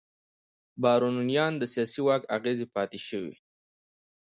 [0.81, 3.33] بارونیانو د سیاسي واک اغېزې پاتې شوې.